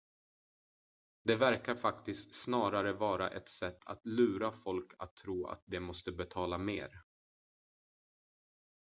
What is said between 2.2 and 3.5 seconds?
snarare vara ett